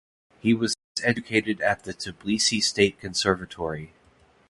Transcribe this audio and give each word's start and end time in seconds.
He 0.39 0.55
was 0.55 0.75
educated 1.03 1.61
at 1.61 1.83
the 1.83 1.93
Tbilisi 1.93 2.63
State 2.63 2.99
Conservatory. 2.99 3.93